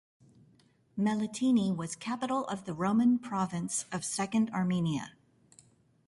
Melitene 0.97 1.75
was 1.77 1.95
capital 1.95 2.45
of 2.47 2.65
the 2.65 2.73
Roman 2.73 3.19
Province 3.19 3.85
of 3.91 4.03
Second 4.03 4.49
Armenia. 4.49 5.11